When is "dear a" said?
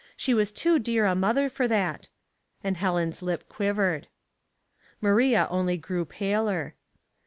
0.79-1.13